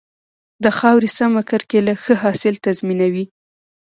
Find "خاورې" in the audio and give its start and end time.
0.77-1.09